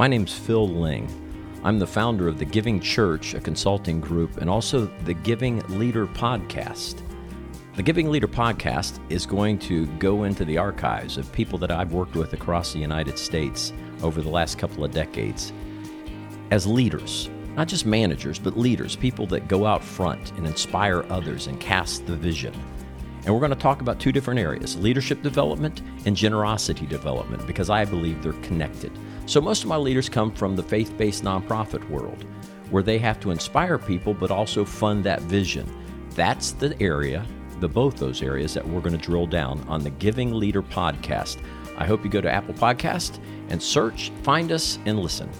My 0.00 0.08
name's 0.08 0.32
Phil 0.32 0.66
Ling. 0.66 1.60
I'm 1.62 1.78
the 1.78 1.86
founder 1.86 2.26
of 2.26 2.38
the 2.38 2.46
Giving 2.46 2.80
Church, 2.80 3.34
a 3.34 3.38
consulting 3.38 4.00
group, 4.00 4.38
and 4.38 4.48
also 4.48 4.86
the 5.04 5.12
Giving 5.12 5.58
Leader 5.78 6.06
Podcast. 6.06 7.02
The 7.76 7.82
Giving 7.82 8.10
Leader 8.10 8.26
Podcast 8.26 8.98
is 9.10 9.26
going 9.26 9.58
to 9.58 9.84
go 9.98 10.24
into 10.24 10.46
the 10.46 10.56
archives 10.56 11.18
of 11.18 11.30
people 11.32 11.58
that 11.58 11.70
I've 11.70 11.92
worked 11.92 12.16
with 12.16 12.32
across 12.32 12.72
the 12.72 12.78
United 12.78 13.18
States 13.18 13.74
over 14.02 14.22
the 14.22 14.30
last 14.30 14.56
couple 14.56 14.86
of 14.86 14.90
decades 14.90 15.52
as 16.50 16.66
leaders, 16.66 17.28
not 17.54 17.68
just 17.68 17.84
managers, 17.84 18.38
but 18.38 18.56
leaders, 18.56 18.96
people 18.96 19.26
that 19.26 19.48
go 19.48 19.66
out 19.66 19.84
front 19.84 20.32
and 20.38 20.46
inspire 20.46 21.04
others 21.10 21.46
and 21.46 21.60
cast 21.60 22.06
the 22.06 22.16
vision. 22.16 22.54
And 23.26 23.34
we're 23.34 23.40
going 23.40 23.50
to 23.50 23.54
talk 23.54 23.82
about 23.82 24.00
two 24.00 24.12
different 24.12 24.40
areas 24.40 24.78
leadership 24.78 25.20
development 25.20 25.82
and 26.06 26.16
generosity 26.16 26.86
development 26.86 27.46
because 27.46 27.68
I 27.68 27.84
believe 27.84 28.22
they're 28.22 28.32
connected. 28.40 28.92
So, 29.30 29.40
most 29.40 29.62
of 29.62 29.68
my 29.68 29.76
leaders 29.76 30.08
come 30.08 30.32
from 30.32 30.56
the 30.56 30.62
faith 30.64 30.98
based 30.98 31.22
nonprofit 31.22 31.88
world 31.88 32.24
where 32.70 32.82
they 32.82 32.98
have 32.98 33.20
to 33.20 33.30
inspire 33.30 33.78
people 33.78 34.12
but 34.12 34.32
also 34.32 34.64
fund 34.64 35.04
that 35.04 35.22
vision. 35.22 35.72
That's 36.16 36.50
the 36.50 36.76
area, 36.82 37.24
the 37.60 37.68
both 37.68 37.96
those 37.96 38.22
areas 38.22 38.54
that 38.54 38.66
we're 38.66 38.80
going 38.80 38.98
to 38.98 38.98
drill 38.98 39.28
down 39.28 39.60
on 39.68 39.84
the 39.84 39.90
Giving 39.90 40.34
Leader 40.34 40.64
podcast. 40.64 41.38
I 41.78 41.86
hope 41.86 42.02
you 42.02 42.10
go 42.10 42.20
to 42.20 42.28
Apple 42.28 42.54
Podcast 42.54 43.20
and 43.50 43.62
search, 43.62 44.10
find 44.24 44.50
us, 44.50 44.80
and 44.84 44.98
listen. 44.98 45.30